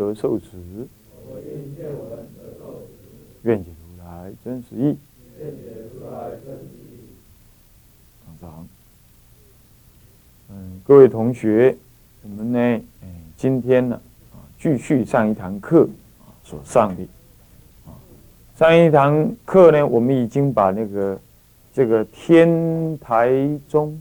[0.00, 0.46] 得受持，
[3.42, 4.96] 愿解如来真实义。
[8.24, 8.68] 长长，
[10.48, 11.76] 嗯，各位同学，
[12.22, 12.58] 我们呢，
[13.02, 14.00] 哎，今天呢，
[14.32, 15.86] 啊，继续上一堂课
[16.20, 17.06] 啊所上的。
[18.56, 21.20] 上一堂课呢，我们已经把那个
[21.74, 23.30] 这个天台
[23.68, 23.98] 宗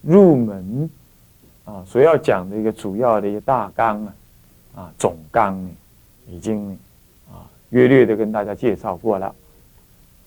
[0.00, 0.88] 入门
[1.66, 4.14] 啊，所要讲的一个主要的一个大纲啊，
[4.74, 5.70] 啊总纲呢，
[6.28, 6.70] 已经
[7.30, 9.34] 啊约略的跟大家介绍过了。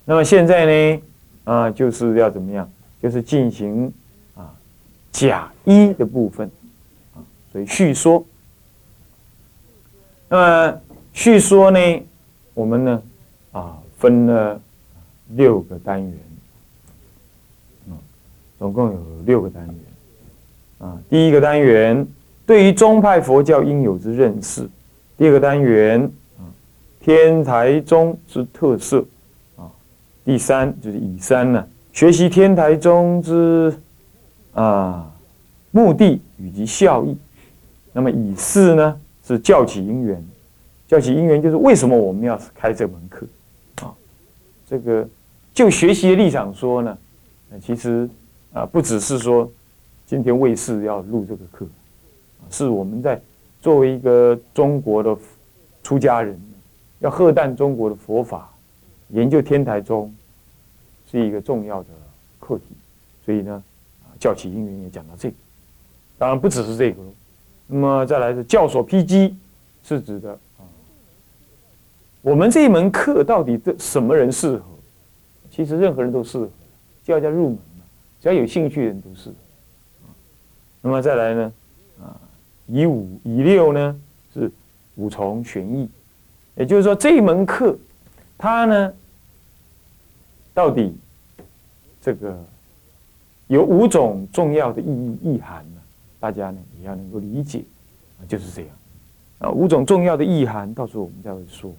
[0.06, 1.02] 那么现在呢，
[1.44, 2.70] 啊就是要怎么样？
[3.02, 3.94] 就是进行
[4.36, 4.52] 啊
[5.12, 6.50] 假一的部分
[7.14, 8.26] 啊，所以叙说。
[10.30, 10.82] 那么
[11.14, 11.80] 叙说呢，
[12.54, 13.04] 我们呢？
[13.54, 14.62] 啊，分了
[15.30, 16.14] 六个单元，
[18.60, 19.76] 总共有六个单元。
[20.80, 22.08] 啊，第一个单元
[22.48, 24.64] 对于宗派佛教应有之认识；
[25.18, 26.02] 第二个单元
[26.40, 26.48] 啊，
[27.02, 29.04] 天台宗之特色；
[29.58, 29.70] 啊，
[30.24, 33.78] 第三就是以三呢，学习天台宗之
[34.54, 35.14] 啊
[35.72, 37.18] 目的以及效益。
[37.92, 40.26] 那么以四呢是教起因缘，
[40.88, 43.28] 教起因缘就是为什么我们要开这门课。
[43.82, 43.94] 啊
[44.66, 45.06] 这个
[45.54, 46.98] 就学习的立场说呢，
[47.62, 48.10] 其实
[48.54, 49.52] 啊，不只是说
[50.06, 51.66] 今天卫视要录这个课，
[52.50, 53.20] 是我们在
[53.62, 55.16] 作为一个中国的
[55.84, 56.40] 出家人，
[57.00, 58.50] 要喝淡中国的佛法，
[59.10, 60.14] 研究天台宗
[61.12, 61.90] 是一个重要的
[62.40, 62.64] 课题。
[63.26, 63.64] 所以呢，
[64.20, 65.36] 教起因缘也讲到这个，
[66.18, 67.02] 当然不只是这个。
[67.68, 69.36] 那么再来是教所披基，
[69.84, 70.64] 是指的啊。
[72.22, 74.64] 我们这一门课到底对什么人适合？
[75.52, 76.50] 其实任何人都适合，
[77.04, 77.84] 教家入门嘛，
[78.22, 79.36] 只要有兴趣的人都适合。
[80.82, 81.54] 那么再来呢？
[82.02, 82.16] 啊，
[82.68, 84.00] 以五以六呢
[84.34, 84.52] 是
[84.96, 85.90] 五重玄义，
[86.56, 87.78] 也就是说这一门课，
[88.38, 88.94] 它呢
[90.54, 90.96] 到底
[92.02, 92.38] 这个
[93.48, 95.82] 有五种重要的意义意涵呢？
[96.20, 97.64] 大家呢也要能够理解，
[98.28, 98.70] 就是这样
[99.40, 101.72] 啊，五种重要的意涵，到时候我们再会说。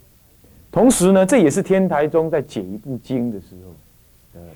[0.71, 3.75] 同时呢，这也是天台宗在解一部经的时候，
[4.41, 4.47] 呃，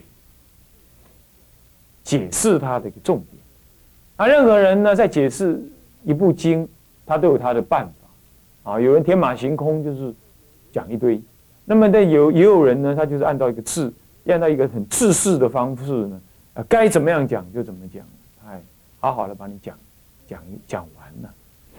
[2.05, 3.43] 解释它的一个重点。
[4.17, 5.61] 啊，任何人呢在解释
[6.05, 6.69] 一部经，
[7.07, 8.73] 他都有他的办法。
[8.73, 10.15] 啊，有人天马行空，就是
[10.73, 11.21] 讲一堆；
[11.65, 13.93] 那么呢，有也有人呢，他就是按照一个字，
[14.27, 16.21] 按照一个很自式的方式呢，
[16.55, 18.05] 啊，该怎么样讲就怎么讲，
[18.47, 18.63] 哎，
[19.01, 19.77] 好好的把你讲
[20.29, 21.35] 讲讲完了。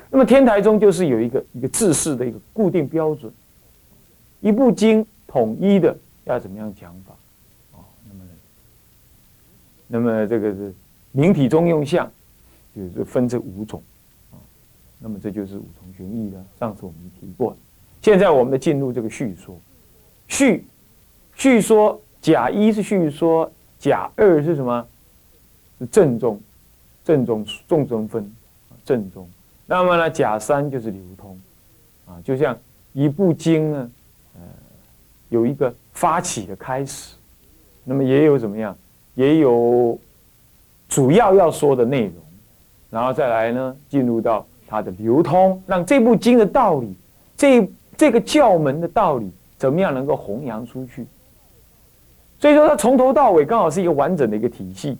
[0.09, 3.31] 那么天台宗就是有一个一个自式的一个固定标准。
[4.41, 7.15] 一部经统一的要怎么样讲法？
[7.71, 7.79] 哦，
[8.09, 8.25] 那么，
[9.87, 10.73] 那么这个是
[11.13, 12.11] 明体中用相，
[12.75, 13.81] 就是分这五种。
[15.03, 16.41] 那么这就是五重玄义了。
[16.57, 17.53] 上次我们提过，
[18.01, 19.55] 现在我们的进入这个叙说，
[20.29, 20.63] 叙
[21.35, 24.87] 叙说甲一是叙说，甲二是什么？
[25.79, 26.41] 是正宗，
[27.03, 28.31] 正宗重中分，
[28.85, 29.29] 正宗。
[29.65, 31.37] 那么呢，甲三就是流通
[32.05, 32.57] 啊，就像
[32.93, 33.91] 一部经呢。
[34.35, 34.41] 呃
[35.29, 37.15] 有一个发起的开始，
[37.83, 38.77] 那么也有怎么样？
[39.15, 39.99] 也有
[40.87, 42.15] 主要要说的内容，
[42.91, 46.95] 然后再来呢，进入到它的流通，让这部经的道理，
[47.37, 51.05] 这这个教门的道理，怎么样能够弘扬出去？
[52.39, 54.97] 所以说，它从头到尾刚好是一个完整的一个体系。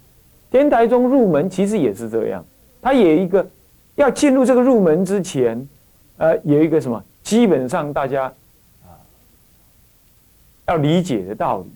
[0.52, 2.46] 天台宗入门其实也是这样，
[2.84, 3.44] 它也一个
[3.96, 5.68] 要进入这个入门之前，
[6.18, 7.04] 呃，有一个什么？
[7.24, 8.26] 基本上大家
[8.84, 8.94] 啊。
[10.68, 11.72] 要理解的道理，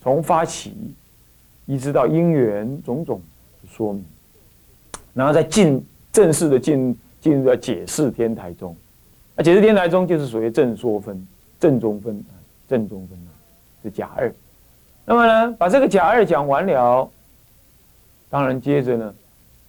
[0.00, 0.94] 从发起
[1.64, 3.20] 一直到因缘种种
[3.68, 4.04] 说明，
[5.12, 8.76] 然后再进正式的进进入到解释天台宗，
[9.34, 11.26] 啊，解释天台宗就是属于正说分、
[11.58, 12.24] 正中分，
[12.68, 13.30] 正中分啊，
[13.82, 14.32] 是甲二。
[15.04, 17.10] 那么呢，把这个甲二讲完了，
[18.28, 19.14] 当然接着呢，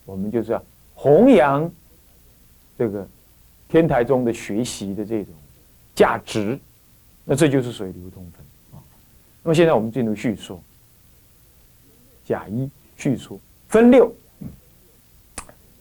[0.05, 0.63] 我们就是要
[0.95, 1.69] 弘扬
[2.77, 3.07] 这个
[3.67, 5.33] 天台宗的学习的这种
[5.95, 6.57] 价值。
[7.29, 8.81] 那这就是属于流通分啊。
[9.43, 10.61] 那么现在我们进入叙说，
[12.23, 14.11] 甲一叙说分六，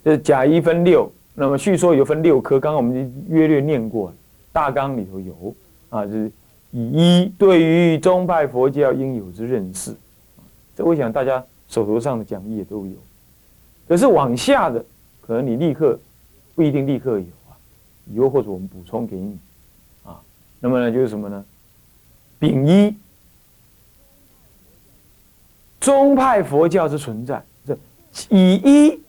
[0.04, 4.10] 这甲一分六，那么叙说有分六科，刚刚我们约略念过，
[4.52, 5.54] 大纲里头有
[5.90, 6.32] 啊，就是
[6.70, 9.94] 以一对于宗派佛教应有之认识，
[10.74, 12.92] 这我想大家手头上的讲义也都有。
[13.86, 14.82] 可是往下的，
[15.20, 16.00] 可能你立刻
[16.54, 17.52] 不一定立刻有啊，
[18.10, 19.38] 以后或者我们补充给你
[20.04, 20.18] 啊。
[20.58, 21.44] 那么呢，就是什么呢？
[22.38, 22.96] 丙一，
[25.80, 27.76] 宗派佛教之存在，这
[28.30, 29.05] 以一。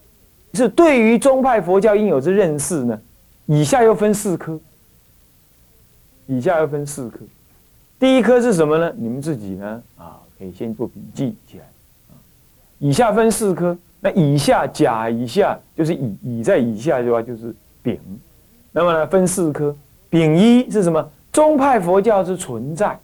[0.58, 3.00] 是对于宗派佛教应有之认识呢，
[3.46, 4.60] 以下又分四科。
[6.30, 7.20] 以下又分四科，
[7.98, 8.94] 第一科是什么呢？
[8.98, 11.64] 你们自己呢啊，可以先做笔记起来。
[12.80, 17.98] 以下分四科，那以下甲以下就是乙，乙在以下的话就是丙。
[18.74, 19.74] 那么呢，分四科，
[20.10, 21.10] 丙一是什么？
[21.32, 23.00] 宗派佛教之存在，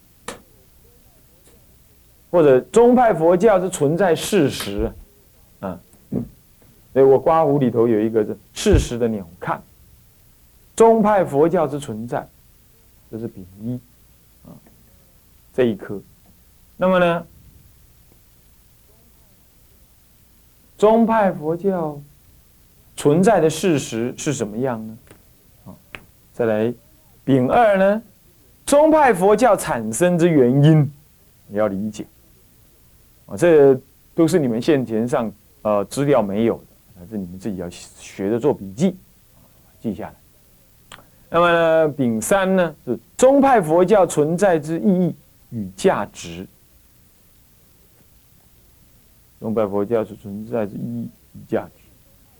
[2.29, 4.91] 或者宗派佛教之存在事实。
[5.61, 5.79] 啊
[6.93, 9.57] 所以我刮胡里头有一个是事实的鸟瞰，
[10.75, 12.27] 宗派佛教之存在，
[13.09, 13.79] 这是丙一
[14.45, 14.53] 啊
[15.55, 15.99] 这一颗。
[16.77, 17.25] 那么呢，
[20.77, 21.99] 宗派佛教
[22.95, 24.97] 存在的事实是什么样呢？
[25.65, 25.73] 啊，
[26.31, 26.71] 再来
[27.25, 28.01] 丙二呢，
[28.67, 30.91] 宗派佛教产生之原因，
[31.47, 32.05] 你要理解
[33.25, 33.73] 啊，这
[34.13, 35.31] 都是你们现前上
[35.63, 36.72] 呃资料没有的。
[37.09, 38.95] 是你们自己要学着做笔记，
[39.81, 40.13] 记下来。
[41.29, 45.15] 那么，丙三呢是宗派佛教存在之意义
[45.49, 46.47] 与价值。
[49.39, 51.71] 宗派佛教是存在之意义与价值。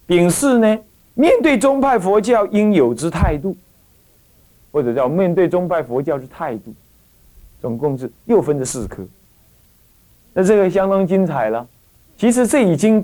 [0.05, 0.79] 丙四呢，
[1.15, 3.57] 面对宗派佛教应有之态度，
[4.71, 6.73] 或者叫面对宗派佛教之态度，
[7.61, 9.03] 总共是又分这四科。
[10.33, 11.67] 那这个相当精彩了。
[12.17, 13.03] 其实这已经。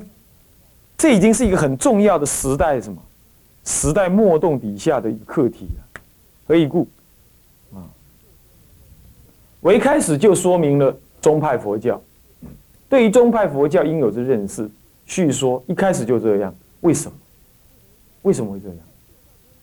[0.99, 3.01] 这已经是一个很重要的时代，什么
[3.63, 6.01] 时代脉动底下的一个课题了。
[6.45, 6.85] 何以故？
[7.73, 7.87] 啊，
[9.61, 12.01] 我一开始就说明了宗派佛教
[12.89, 14.69] 对于宗派佛教应有之认识。
[15.05, 17.17] 叙说一开始就这样，为什么？
[18.23, 18.77] 为什么会这样？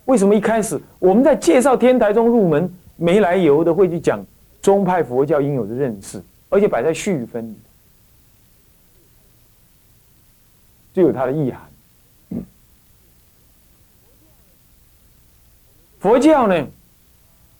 [0.06, 4.24] 为什么一开始我们在介绍天台宗入门没来由的会去讲
[4.62, 6.18] 宗派佛教应有的认识，
[6.48, 7.54] 而且摆在序分里？
[10.96, 11.60] 就有它的意涵。
[15.98, 16.66] 佛教呢，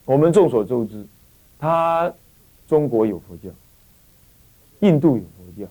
[0.07, 1.07] 我们众所周知，
[1.59, 2.11] 它
[2.67, 3.51] 中国有佛教，
[4.81, 5.69] 印度有佛教，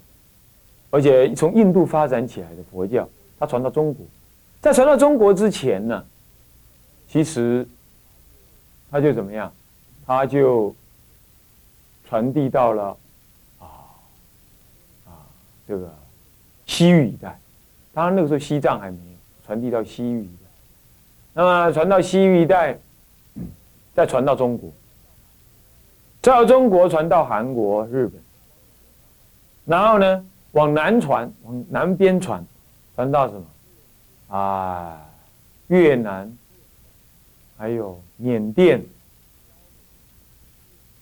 [0.92, 3.10] 而且从印度发展起来的佛教，
[3.40, 4.06] 它传到中国，
[4.62, 6.06] 在传到中国之前呢，
[7.08, 7.68] 其实
[8.92, 9.52] 它就怎么样，
[10.06, 10.76] 它就
[12.08, 12.96] 传递到了
[13.58, 13.66] 啊
[15.08, 15.26] 啊
[15.68, 15.92] 这个
[16.68, 17.40] 西域一带。
[17.96, 20.50] 当然，那个时候西藏还没有传递到西域一带，
[21.32, 22.78] 那么传到西域一带，
[23.94, 24.70] 再传到中国，
[26.22, 28.22] 再到中国传到韩国、日本，
[29.64, 32.46] 然后呢往南传，往南边传，
[32.96, 33.46] 传到什么？
[34.38, 35.02] 啊，
[35.68, 36.30] 越南，
[37.56, 38.84] 还有缅甸，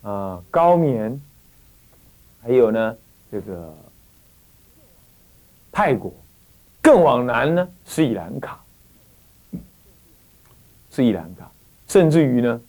[0.04, 1.19] 啊，高棉，
[2.44, 2.96] 还有呢
[3.31, 3.75] 这个
[5.72, 6.13] 泰国。
[6.83, 8.62] 更往南呢，斯里兰卡，
[10.91, 11.50] 斯里兰卡，
[11.88, 12.62] 甚至于呢，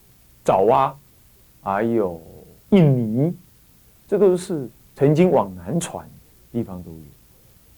[0.44, 0.96] 爪哇，
[1.60, 2.22] 还有
[2.70, 3.34] 印尼，
[4.06, 6.08] 这都是曾经往南传
[6.52, 6.98] 地方都有。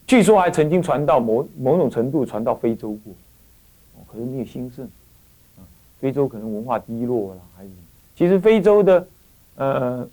[0.06, 3.14] 据说还曾经传到某某种程度传到非洲过，
[4.12, 4.86] 可是没有兴盛。
[5.98, 7.70] 非洲可能文化低落了，还是
[8.14, 9.08] 其实非洲的
[9.54, 10.06] 呃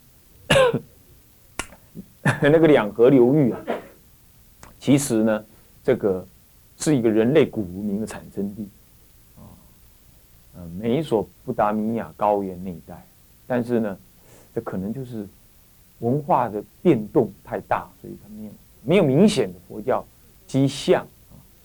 [2.41, 3.59] 那个两河流域啊，
[4.79, 5.45] 其实呢。
[5.83, 6.25] 这个
[6.77, 8.67] 是一个人类古文明的产生地，
[9.35, 9.43] 啊，
[10.55, 13.05] 呃，美索不达米亚高原那一带，
[13.45, 13.97] 但是呢，
[14.55, 15.27] 这可能就是
[15.99, 18.51] 文化的变动太大，所以它没有
[18.83, 20.05] 没有明显的佛教
[20.47, 21.05] 迹象。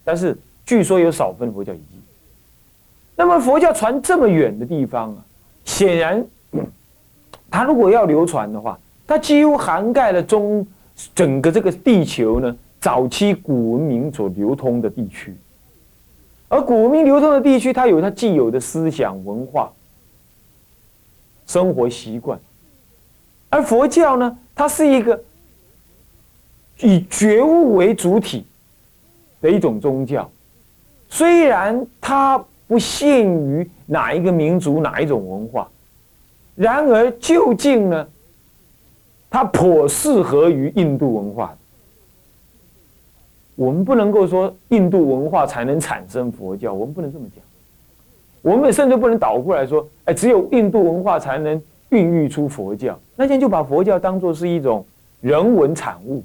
[0.04, 2.00] 但是据说有少分佛教遗迹。
[3.14, 5.24] 那么佛教传这么远的地方啊，
[5.64, 6.26] 显然，
[7.50, 10.66] 它如果要流传的话，它几乎涵盖了中
[11.14, 12.56] 整个这个地球呢。
[12.80, 15.34] 早期古文明所流通的地区，
[16.48, 19.72] 而古文明流通的地区，它有它既有的思想文化、
[21.46, 22.38] 生活习惯，
[23.50, 25.20] 而佛教呢，它是一个
[26.80, 28.46] 以觉悟为主体
[29.40, 30.30] 的一种宗教。
[31.08, 35.68] 虽然它不限于哪一个民族、哪一种文化，
[36.54, 38.08] 然而究竟呢，
[39.28, 41.56] 它颇适合于印度文化。
[43.58, 47.42] 我们不能够说印度文化才能产生佛教，我们不能这么讲。
[48.40, 52.96] 我们甚至不能倒过来说，哎，只有印度文化才能孕育出佛教。
[53.16, 54.86] 那现在就把佛教当做是一种
[55.20, 56.22] 人文产物，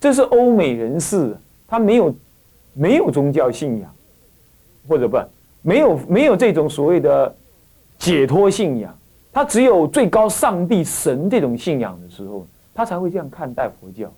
[0.00, 1.36] 这是欧美人士，
[1.68, 2.14] 他没有
[2.72, 3.94] 没有宗教信仰，
[4.88, 5.18] 或者不
[5.60, 7.36] 没有没有这种所谓的
[7.98, 8.96] 解脱信仰，
[9.30, 14.10] 他只有最高上帝神这种信仰的时候，他才会这样看待佛教。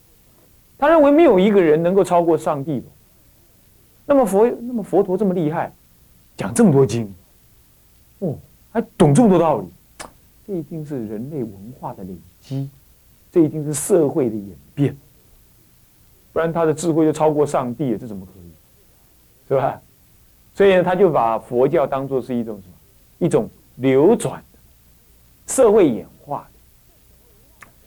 [0.78, 2.84] 他认为没有一个人能够超过上帝。
[4.04, 5.72] 那么佛，那么佛陀这么厉害，
[6.36, 7.12] 讲这么多经，
[8.20, 8.36] 哦，
[8.70, 9.66] 还懂这么多道理，
[10.46, 12.70] 这一定是人类文化的累积，
[13.32, 14.96] 这一定是社会的演变，
[16.32, 18.50] 不然他的智慧就超过上帝了，这怎么可以？
[19.48, 19.80] 是吧？
[20.54, 22.74] 所以，他就把佛教当做是一种什么？
[23.18, 26.48] 一种流转的社会演化，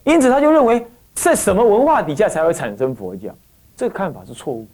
[0.03, 0.85] 因此他就认为。
[1.21, 3.29] 在什么文化底下才会产生佛教？
[3.77, 4.65] 这个看法是错误。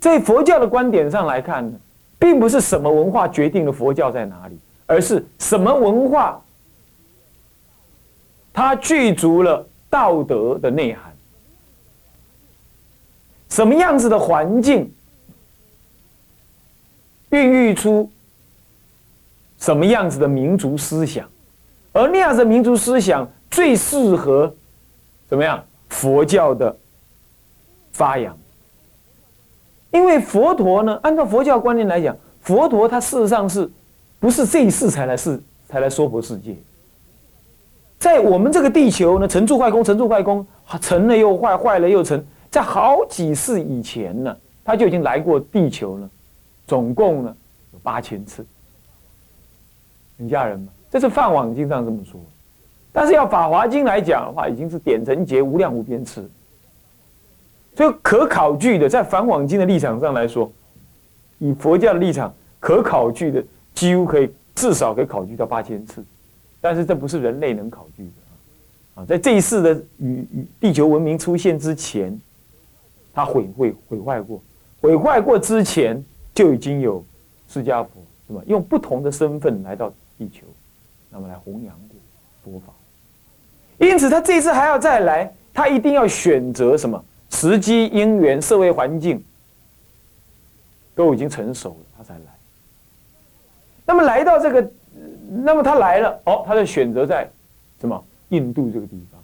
[0.00, 1.78] 在佛教的观点上来看呢，
[2.18, 6.42] 并不是什么文化决定了佛教在哪里，而是什么文化
[8.52, 11.14] 它具足了道德的内涵，
[13.48, 14.92] 什么样子的环境
[17.30, 18.10] 孕育出
[19.60, 21.28] 什么样子的民族思想，
[21.92, 24.52] 而那样子的民族思想最适合。
[25.32, 25.64] 怎么样？
[25.88, 26.76] 佛教的
[27.90, 28.36] 发扬，
[29.90, 33.70] 因为佛陀呢，按照佛教观念来讲，佛陀他事实上是
[34.20, 36.54] 不是这一世才来世才来说佛世界？
[37.98, 40.46] 在我们这个地球呢，成住坏空，成住坏空，
[40.82, 46.10] 成了又坏，坏了又成，在好几世以前呢，他就已经来过地球了，
[46.66, 47.34] 总共呢
[47.72, 48.44] 有八千次，
[50.18, 50.68] 很吓人吗？
[50.90, 52.20] 这是《梵网经》上这么说。
[52.92, 56.30] 但是要《法华经》来讲的话，已经是点成劫无量无边次，
[57.74, 60.52] 所以可考据的，在《梵网经》的立场上来说，
[61.38, 63.42] 以佛教的立场，可考据的
[63.74, 66.04] 几乎可以至少可以考据到八千次，
[66.60, 69.06] 但是这不是人类能考据的啊！
[69.06, 72.20] 在这一世的与与地球文明出现之前，
[73.14, 74.42] 它毁毁毁坏过，
[74.82, 77.02] 毁坏过之前就已经有
[77.48, 77.88] 释迦佛，
[78.28, 78.42] 是吧？
[78.46, 80.46] 用不同的身份来到地球，
[81.08, 81.96] 那么来弘扬过
[82.44, 82.72] 佛法。
[83.82, 89.22] 因此，他这次还要再来，他一定要选择什么时机、因缘、社会环境
[90.94, 92.20] 都已经成熟了，他才来。
[93.84, 94.70] 那么来到这个，
[95.42, 97.28] 那么他来了，哦，他就选择在
[97.80, 99.20] 什么印度这个地方。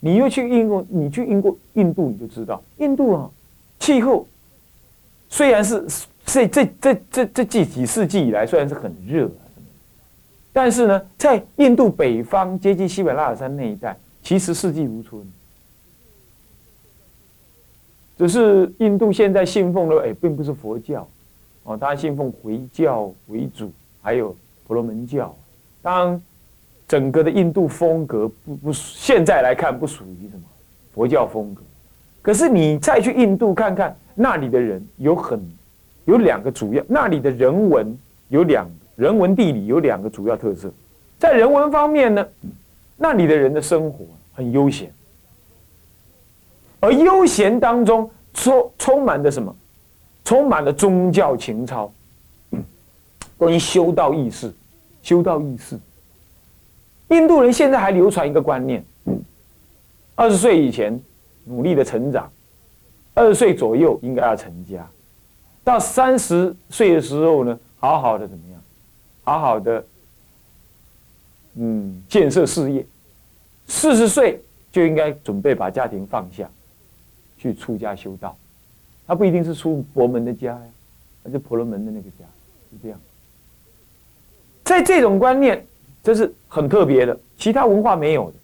[0.00, 3.30] 你又去印度，你去印度，印度你就知道，印度啊，
[3.78, 4.26] 气候
[5.30, 5.86] 虽然是
[6.26, 9.30] 这这这这这几几世纪以来，虽然是很热。
[10.56, 15.20] 但是呢，在印度北方接近喜马拉雅山那一带，其实四季如春。
[18.16, 21.08] 只是印度现在信奉的哎，并不是佛教，
[21.64, 24.28] 哦，他信奉回教为主，还有
[24.64, 25.34] 婆罗门教。
[25.82, 26.22] 当
[26.86, 30.42] 整个的印度风格不不，现在来看不属于什么
[30.94, 31.62] 佛教风格。
[32.22, 35.44] 可是你再去印度看看，那里的人有很
[36.04, 38.70] 有两个主要，那里的人文有两。
[38.96, 40.72] 人文地理有两个主要特色，
[41.18, 42.26] 在人文方面呢，
[42.96, 44.92] 那里的人的生活很悠闲，
[46.80, 49.54] 而悠闲当中充充满着什么？
[50.24, 51.92] 充满了宗教情操，
[53.36, 54.50] 关于修道意识，
[55.02, 55.78] 修道意识。
[57.08, 58.82] 印度人现在还流传一个观念：
[60.14, 60.98] 二十岁以前
[61.44, 62.30] 努力的成长，
[63.12, 64.88] 二十岁左右应该要成家，
[65.62, 68.53] 到三十岁的时候呢，好好的怎么样？
[69.24, 69.84] 好好的，
[71.54, 72.86] 嗯，建设事业。
[73.66, 74.40] 四十岁
[74.70, 76.48] 就应该准备把家庭放下，
[77.38, 78.36] 去出家修道。
[79.06, 80.62] 他不一定是出佛门的家呀，
[81.24, 82.24] 而是婆罗门的那个家，
[82.70, 83.00] 是这样。
[84.62, 85.66] 在这种观念，
[86.02, 88.36] 这是很特别的，其他文化没有的，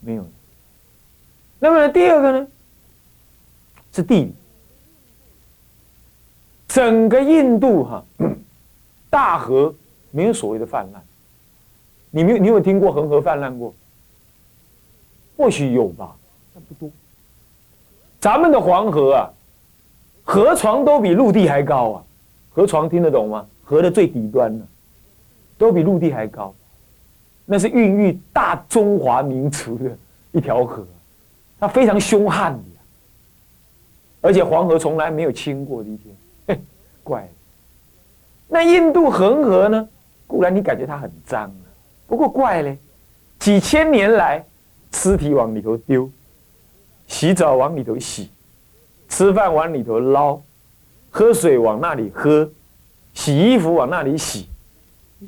[0.00, 0.28] 没有的。
[1.58, 2.46] 那么第二个呢，
[3.92, 4.34] 是地理。
[6.68, 8.04] 整个印度哈。
[9.10, 9.74] 大河
[10.10, 11.02] 没有所谓的泛滥，
[12.10, 13.74] 你没有你有听过恒河泛滥过？
[15.36, 16.14] 或许有吧，
[16.54, 16.90] 但不多。
[18.20, 19.28] 咱们的黄河啊，
[20.22, 22.04] 河床都比陆地还高啊，
[22.54, 23.46] 河床听得懂吗？
[23.64, 24.66] 河的最底端呢，
[25.56, 26.54] 都比陆地还高，
[27.46, 29.96] 那是孕育大中华民族的
[30.32, 30.86] 一条河，
[31.58, 32.60] 它非常凶悍的，
[34.20, 36.16] 而且黄河从来没有清过的一天，
[36.48, 36.60] 嘿，
[37.02, 37.28] 怪。
[38.50, 39.88] 那印度恒河呢？
[40.26, 41.66] 固然你感觉它很脏啊，
[42.06, 42.76] 不过怪嘞，
[43.38, 44.44] 几千年来，
[44.92, 46.10] 尸体往里头丢，
[47.08, 48.30] 洗澡往里头洗，
[49.08, 50.40] 吃饭往里头捞，
[51.10, 52.48] 喝水往那里喝，
[53.14, 54.46] 洗衣服往那里洗，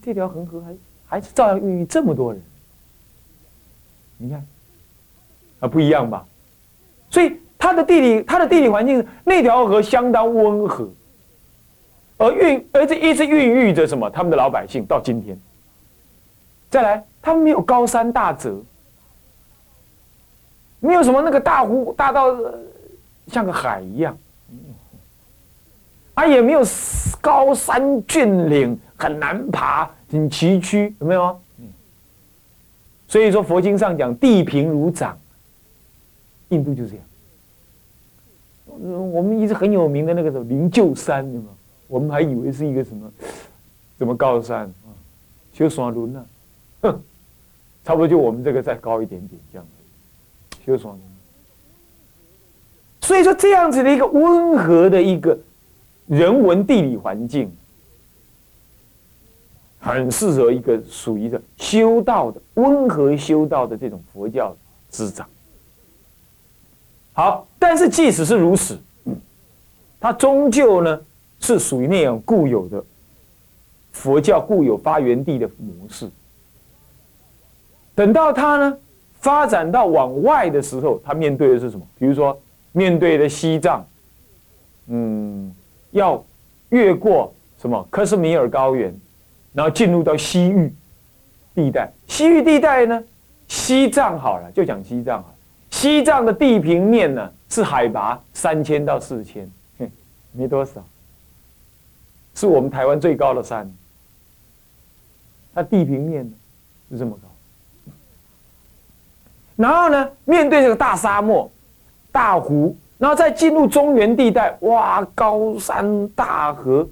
[0.04, 0.76] 这条恒河还
[1.06, 2.42] 还是照样孕育这么多人。
[4.18, 4.46] 你看，
[5.60, 6.24] 啊，不一样吧？
[7.10, 10.88] 所以它的地理，它的地理环境，那条河相当温和，
[12.22, 14.08] 而孕，而且一直孕育着什么？
[14.08, 15.36] 他们的老百姓到今天。
[16.70, 18.62] 再来，他们没有高山大泽，
[20.78, 22.34] 没有什么那个大湖大到
[23.26, 24.16] 像个海一样，
[26.14, 26.62] 啊，也没有
[27.20, 31.40] 高山峻岭很难爬，很崎岖，有没有？
[33.08, 35.18] 所以说佛经上讲地平如掌，
[36.48, 37.04] 印度就这样。
[39.12, 41.48] 我们一直很有名的那个什么灵鹫山，对吗？
[41.92, 43.12] 我们还以为是一个什么
[43.98, 44.88] 什么高山啊，
[45.52, 46.26] 修双轮呢，
[46.80, 47.02] 哼，
[47.84, 51.02] 差不多就我们这个再高一点点这样子，修双轮。
[53.02, 55.38] 所以说这样子的一个温和的一个
[56.06, 57.54] 人文地理环境。
[59.84, 64.56] 很适合一个属于的修道的温和修道的这种佛教
[64.88, 65.28] 滋长。
[67.12, 68.78] 好，但是即使是如此，
[69.98, 71.00] 它终究呢
[71.42, 72.82] 是属于那样固有的
[73.92, 76.10] 佛教固有发源地的模式。
[77.94, 78.78] 等到它呢
[79.20, 81.86] 发展到往外的时候，它面对的是什么？
[81.98, 82.40] 比如说
[82.72, 83.86] 面对的西藏，
[84.86, 85.54] 嗯，
[85.90, 86.24] 要
[86.70, 88.98] 越过什么克什米尔高原。
[89.54, 90.74] 然后进入到西域
[91.54, 93.04] 地带，西域地带呢，
[93.48, 95.34] 西藏好了，就讲西藏好了。
[95.70, 99.46] 西藏的地平面呢是海拔三千到四千，
[100.32, 100.82] 没多少，
[102.34, 103.72] 是我们台湾最高的山。
[105.54, 106.32] 它地平面呢
[106.90, 107.28] 是这么高，
[109.54, 111.50] 然后呢，面对这个大沙漠、
[112.10, 116.88] 大湖，然后再进入中原地带，哇，高山大河。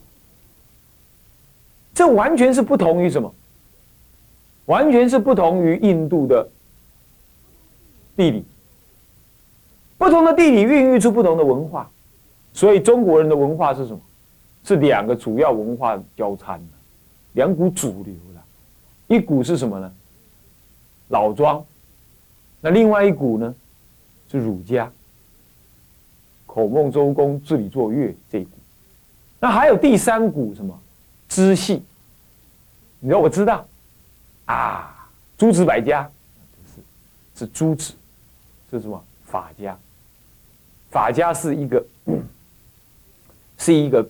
[1.95, 3.35] 这完全是不同于什么？
[4.67, 6.47] 完全是不同于印度的
[8.15, 8.45] 地理。
[9.97, 11.91] 不同的地理孕育出不同的文化，
[12.53, 14.01] 所以中国人的文化是什么？
[14.71, 16.67] 是两个主要文化交参的，
[17.33, 18.41] 两股主流的。
[19.09, 19.93] 一股是什么呢？
[21.09, 21.65] 老庄。
[22.61, 23.53] 那另外一股呢？
[24.31, 24.89] 是儒家。
[26.47, 28.53] 孔孟周公治理作乐这一股。
[29.41, 30.81] 那还有第三股什么？
[31.29, 31.83] 支系。
[33.01, 33.67] 你说我知道，
[34.45, 36.09] 啊，诸子百家，
[37.35, 37.93] 是是诸子，
[38.71, 39.77] 是什么法家？
[40.93, 41.85] 法家是一个，
[43.59, 44.09] 是一个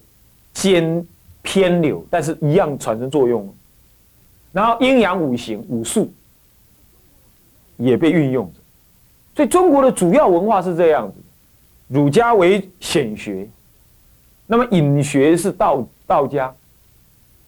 [0.60, 1.06] 兼
[1.40, 3.50] 偏流，但是一样产生作用。
[4.52, 6.12] 然后阴阳五行、武术
[7.78, 8.60] 也被运用着，
[9.36, 11.14] 所以中国的主要文化是这样子：
[11.88, 13.48] 儒家为显学，
[14.46, 16.52] 那么隐学是道道家。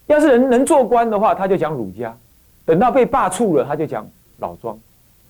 [0.07, 2.17] 要是人能做官的话，他就讲儒家；
[2.65, 4.79] 等到被罢黜了，他就讲老庄，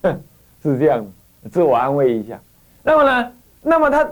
[0.02, 0.22] 哼
[0.62, 1.04] 是这样
[1.42, 2.40] 的，自我安慰一下。
[2.84, 3.32] 那么呢？
[3.64, 4.08] 那么他，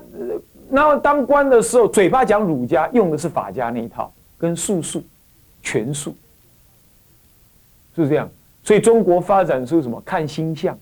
[0.71, 5.03] 然后当官的时候，嘴巴讲儒家，用的是法家那一套，跟术数、
[5.63, 6.15] 权术，
[7.97, 8.29] 是这样。
[8.63, 10.01] 所以中国发展出什么？
[10.05, 10.79] 看星象，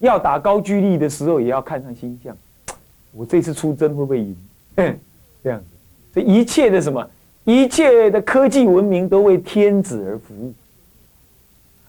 [0.00, 2.36] 要打高句丽的时候，也要看上星象。
[3.12, 4.36] 我这次出征会不会赢？
[5.42, 5.64] 这样子，
[6.14, 7.08] 这一切的什么？
[7.44, 10.52] 一切的科技文明都为天子而服务，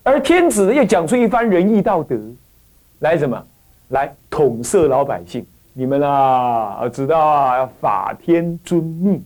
[0.04, 2.18] 而天子又讲出一番仁义道德，
[3.00, 3.46] 来什么？
[3.90, 5.46] 来统摄老百姓。
[5.74, 9.24] 你们啊，知道啊，要法天尊命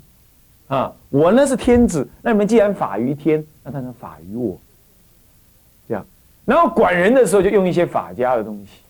[0.67, 0.91] 啊。
[1.09, 4.57] 我呢是天子，那你们既然法于天，那当然法于我。
[5.87, 6.05] 这样，
[6.45, 8.81] 然后管人的时候就用一些法家的东西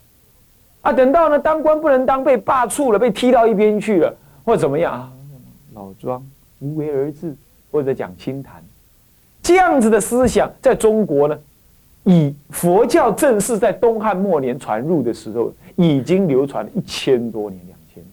[0.81, 0.91] 啊。
[0.91, 5.11] 等到呢当官不能当，被罢黜了，被踢到一边去了，或怎么样啊？
[5.73, 6.25] 老庄。
[6.59, 7.35] 无为而治，
[7.69, 8.63] 或者讲清谈，
[9.43, 11.37] 这样子的思想，在中国呢，
[12.05, 18.07] 以佛教正式在东汉末年传入的时候，已经流传了一千多年、两千年。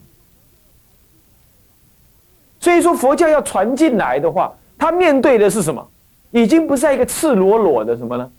[2.61, 5.87] 所以说，佛教要传进来的话，它面对的是什么？
[6.31, 8.31] 已经不是一个赤裸裸的什么呢？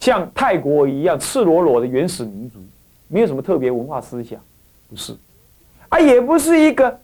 [0.00, 2.58] 像泰国一样赤裸裸的原始民族，
[3.08, 4.40] 没有什么特别文化思想，
[4.90, 5.16] 不是，
[5.88, 7.00] 啊，也不是一个。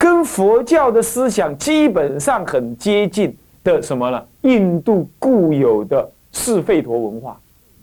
[0.00, 4.26] 跟佛教的思想基本上很接近的什么呢？
[4.42, 7.36] 印度固有的是吠陀文化，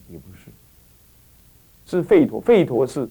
[0.10, 2.42] 也不是，是吠陀。
[2.42, 3.06] 吠陀是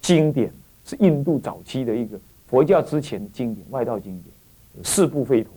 [0.00, 0.50] 经典，
[0.84, 4.24] 是印度早期的一个佛教之前的经典，外道经典。
[4.84, 5.52] 四部吠陀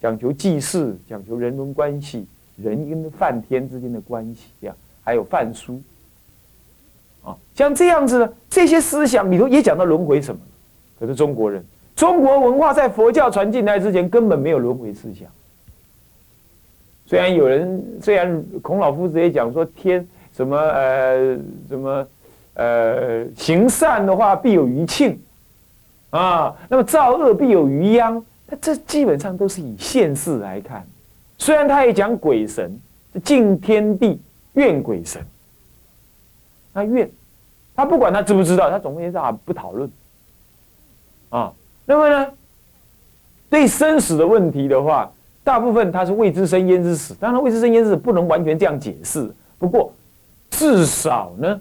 [0.00, 5.80] 讲求祭祀，讲求人伦关系，人跟梵天之间的关系呀，还有梵书
[7.22, 10.40] 啊，像这样子的这些思想里头也讲到轮回什么。
[10.98, 15.28] 可是中国人中国文化在佛教传进来之前根本没有轮回思想。
[17.06, 22.04] 虽然有人，虽然孔老夫子也讲说天什么呃什么
[22.54, 25.20] 呃行善的话必有余庆
[26.10, 28.24] 啊，那么造恶必有余殃。
[28.46, 30.86] 那这基本上都是以现世来看。
[31.38, 32.78] 虽然他也讲鬼神，
[33.24, 34.20] 敬天地
[34.54, 35.24] 怨鬼神，
[36.74, 37.10] 他怨
[37.74, 39.90] 他不管他知不知道，他总归是啊不讨论
[41.30, 41.52] 啊。
[41.84, 42.30] 那么呢，
[43.48, 45.10] 对生死的问题的话。
[45.44, 49.28] 大部分他是未知生焉知死，当然未知生焉知死不能完全这样解释。
[49.58, 49.92] 不过
[50.50, 51.60] 至少呢，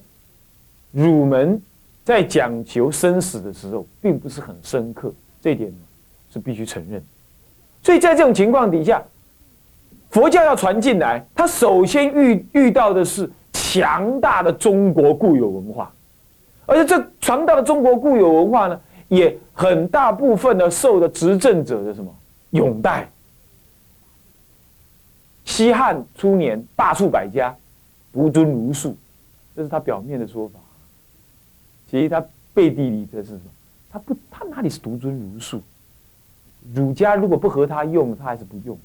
[0.91, 1.61] 儒门
[2.03, 5.73] 在讲求生死的时候，并不是很深刻，这点
[6.31, 7.03] 是必须承认。
[7.83, 9.03] 所以在这种情况底下，
[10.09, 15.91] 佛教要传进来，他首先遇遇到的是强大的中国固有文化，
[16.65, 22.13] 而且这传到的中国固有文化呢，也很大部分的受的执政者的什么
[22.51, 23.09] 拥戴。
[25.43, 27.53] 西汉初年，罢黜百家，
[28.13, 28.95] 独尊儒术，
[29.55, 30.59] 这是他表面的说法。
[31.91, 33.41] 其实他背地里的是什么？
[33.89, 35.61] 他不，他哪里是独尊儒术？
[36.73, 38.79] 儒家如果不和他用，他还是不用。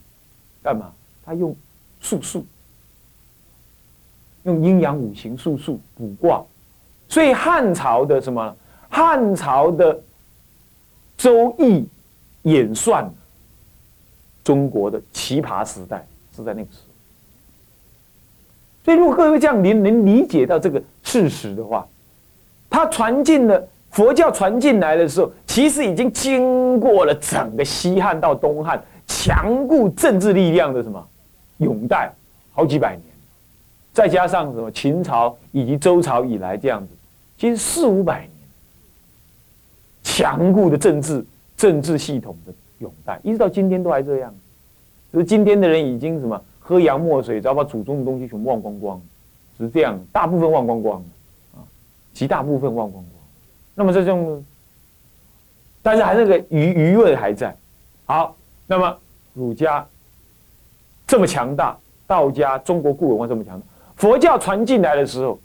[0.61, 0.93] 干嘛？
[1.25, 1.55] 他用
[2.01, 2.45] 术数，
[4.43, 6.45] 用阴阳五行术数卜卦。
[7.09, 8.57] 所以汉朝的什么？
[8.89, 10.03] 汉朝的
[11.17, 11.87] 周易
[12.43, 13.09] 演算
[14.43, 16.05] 中国的奇葩时代。
[16.35, 16.93] 是在那个时候，
[18.85, 21.87] 所以如果各位这样能能理解到这个事实的话，
[22.77, 31.03] 他传进了佛教传进来的时候，其实已经经过了整个西汉到东汉强固政治力量的什么
[31.57, 32.13] 拥戴
[32.53, 33.01] 好几百年，
[33.95, 36.89] 再加上什么秦朝以及周朝以来这样子，
[37.39, 38.31] 其实四五百年
[40.03, 41.25] 强固的政治
[41.57, 44.35] 政治系统的拥戴，一直到今天都还这样。
[45.13, 49.01] 只是今天的人已经什么喝洋墨水，只要把祖宗的东西全部忘光光，
[49.57, 51.03] 只是这样，大部分忘光光，
[52.17, 53.23] 极大部分忘光光。
[53.75, 54.43] 那么这种，
[55.83, 57.55] 但是还那个余余味还在。
[58.07, 58.35] 好，
[58.67, 58.99] 那么
[59.35, 59.87] 儒家
[61.07, 61.77] 这么强大，
[62.07, 65.39] 道家、中国古文化这么强大，佛教传进来的时候，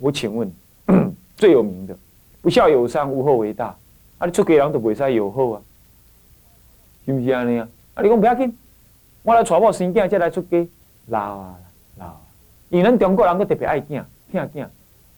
[0.00, 0.52] 我请问
[1.36, 1.96] 最有名的
[2.42, 3.66] “不孝有三，无后为大”，
[4.18, 5.62] 啊，你出家人都不使有后啊，
[7.06, 7.68] 是不是安尼啊？
[7.94, 8.58] 啊，你讲不要紧。
[9.22, 10.66] 我来带某生囝，再来出家，
[11.06, 11.54] 老啊
[11.98, 12.20] 老啊！
[12.70, 14.02] 因咱中国人都特别爱囝，
[14.32, 14.66] 疼囝，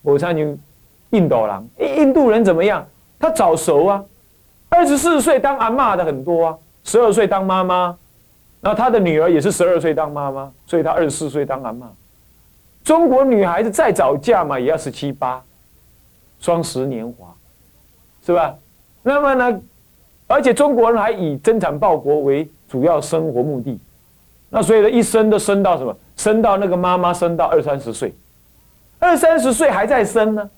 [0.02, 0.34] 无像
[1.10, 1.70] 印度人。
[1.78, 2.86] 印度人怎么样？
[3.18, 4.04] 他早熟啊，
[4.68, 7.96] 二十四岁当阿妈的很多啊，十二岁当妈妈，
[8.60, 11.90] 然后他的女儿也是十二岁当妈妈，所以他二十四岁当阿妈。
[12.82, 15.42] 中国女孩子再早嫁嘛，也要十七八，
[16.40, 17.34] 双十年华，
[18.24, 18.54] 是吧？
[19.02, 19.60] 那么呢，
[20.26, 23.78] 而且中国人还以增产报国为主要生活目的。
[24.48, 25.94] 那所以呢，一生都生到什么？
[26.16, 28.14] 生到那个妈妈生到二三十岁，
[28.98, 30.50] 二三十岁还在生呢。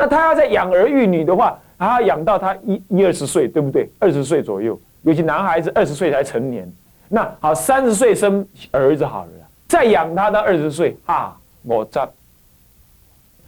[0.00, 3.86] 那他要在养儿育女的话，他养到他一一二十岁，对不对？
[3.98, 6.66] 二十岁左右，尤其男孩子二十岁才成年。
[7.06, 9.32] 那好，三十岁生儿子好了，
[9.68, 12.08] 再养他到二十岁，哈，我赞。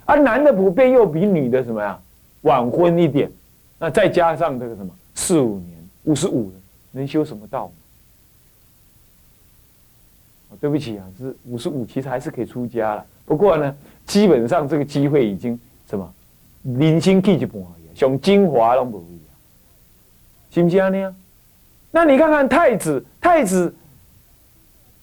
[0.04, 1.98] 而男的普遍又比女的什么呀，
[2.42, 3.32] 晚婚一点。
[3.78, 6.54] 那再加上这个什么四五年，五十五了，
[6.90, 7.72] 能修什么道？
[10.60, 13.02] 对不起啊，是五十五，其实还是可以出家了。
[13.24, 16.12] 不过呢，基本上这个机会已经什么
[16.62, 17.62] 零星 K 一半，
[17.94, 19.26] 像精华都不一样，
[20.50, 21.14] 是不是安尼啊？
[21.90, 23.74] 那你看看太子，太子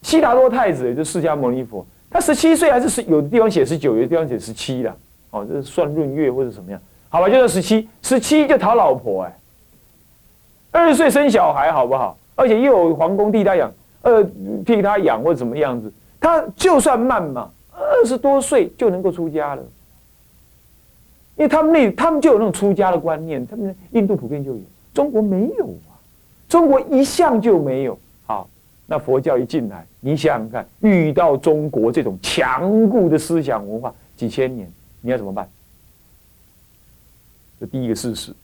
[0.02, 4.96] 悉达多太子，也就释迦牟尼佛，他十七岁还是十，有的地方写十九，有的地方写十七的，
[5.30, 6.80] 哦，这是算闰月或者什么样？
[7.08, 9.38] 好吧，就是十七，十七就讨老婆哎，
[10.70, 12.16] 二十岁生小孩好不好？
[12.36, 13.72] 而且又有皇宫替他养。
[14.02, 14.24] 呃，
[14.64, 19.62] 替他养或怎么样子，他就算慢嘛，二十多岁就能够出家了，
[21.40, 24.60] 因为他们那他们就有那种出家的观念，他们印度普遍就有，
[24.92, 25.96] 中国没有啊，
[26.50, 27.98] 中国一向就没有。
[28.26, 28.46] 好，
[28.84, 35.48] 那佛教一进来，你想想看，遇到中国这种强固的思想文化几千年，你要怎么办？
[37.58, 38.34] 这第一个事实，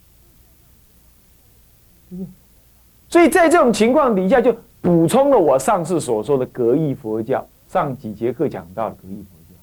[3.10, 4.56] 所以在这种情况底下就。
[4.82, 9.60] 补充了我上次所说的格义佛教，上几节课讲到的格义佛教。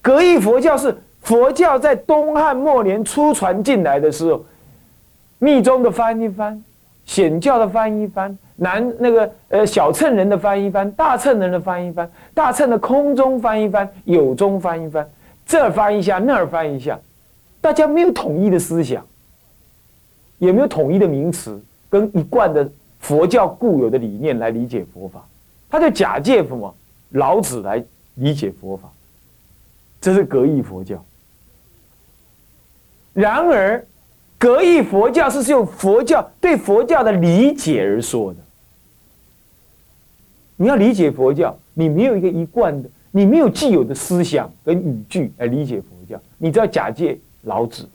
[0.00, 4.44] 格义佛教是佛教在东汉末年初传进来的时候，
[5.40, 6.62] 密宗的翻一翻，
[7.04, 15.04] 显教的翻一翻，南那个呃小乘人的翻一翻，大乘人的翻一翻，大乘的空中翻一翻，有中翻一翻，
[15.44, 16.96] 这翻一下，那儿翻一下，
[17.60, 19.04] 大家没有统一的思想，
[20.38, 21.60] 也没有统一的名词
[21.90, 25.26] 跟一贯的佛教固有的理念来理解佛法，
[25.68, 26.72] 他就假借什么
[27.10, 27.84] 老子来
[28.14, 28.88] 理解佛法，
[30.00, 31.04] 这是格义佛教。
[33.16, 33.82] 然而，
[34.36, 38.38] 格义佛教是用佛教对佛教的理解而说的。
[40.56, 47.88] 你要理解佛教，你没有一个一贯的，你没有既有的思想跟语句来理解佛教，你只要假借老子、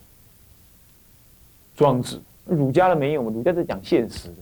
[1.76, 2.20] 庄子。
[2.46, 3.30] 儒家的没有嘛？
[3.32, 4.38] 儒家是讲现实的，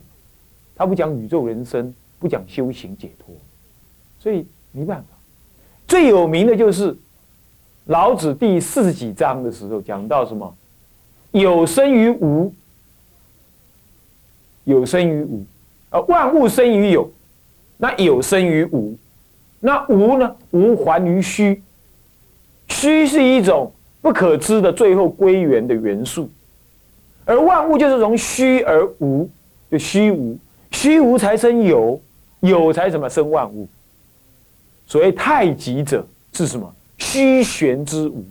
[0.77, 3.35] 他不讲宇宙人生，不讲修行解脱，
[4.17, 5.07] 所以没办法。
[5.85, 6.97] 最有名的就是
[7.87, 10.55] 老子第四十几章的时候讲到什么？
[11.31, 12.53] 有生于无，
[14.63, 15.45] 有生于无，
[15.89, 17.11] 啊，万物生于有，
[17.77, 18.97] 那有生于无，
[19.59, 20.35] 那无呢？
[20.51, 21.61] 无还于虚，
[22.67, 26.29] 虚是一种不可知的，最后归元的元素。
[27.25, 29.29] 而万物就是从虚而无，
[29.69, 30.37] 就虚无，
[30.71, 32.01] 虚无才生有，
[32.39, 33.67] 有才什么生万物。
[34.87, 36.73] 所谓太极者是什么？
[36.97, 38.25] 虚玄之无。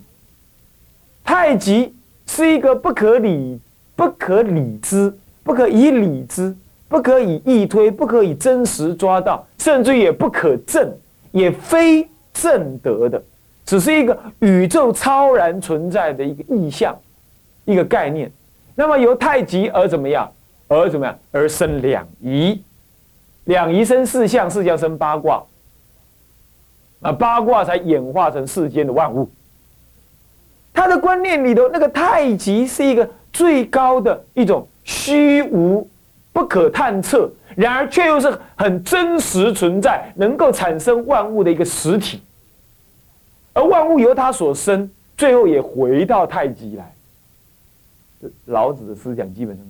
[1.22, 1.94] 太极
[2.28, 3.58] 是一个不可理、
[3.96, 5.12] 不可理之、
[5.42, 6.54] 不可以理之、
[6.86, 10.94] 不可以意推、不可以真实抓到，甚至也不可证，
[11.32, 13.20] 也非证得的，
[13.64, 16.96] 只是一个宇宙超然存在的一个意象，
[17.64, 18.30] 一个概念。
[18.76, 20.30] 那么由太极而怎么样？
[20.68, 21.18] 而怎么样？
[21.32, 22.62] 而生两仪，
[23.44, 25.42] 两仪生四象，四象生八卦，
[27.00, 29.28] 啊，八卦才演化成世间的万物。
[30.78, 35.84] 他的观念里头，那个太极是一个最高的一种虚无、
[36.32, 42.22] 不可探测，然而却又是很真实存在，能够产生万物的一个实体。
[43.54, 46.94] 而万物由他所生，最后也回到太极来。
[48.44, 49.66] 老子的思想基本上。